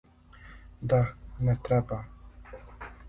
Да, 0.81 1.13
не 1.39 1.55
треба. 1.55 2.05